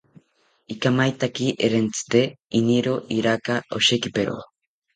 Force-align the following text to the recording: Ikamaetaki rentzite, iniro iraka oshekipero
Ikamaetaki 0.75 1.49
rentzite, 1.75 2.23
iniro 2.63 2.97
iraka 3.21 3.61
oshekipero 3.79 4.39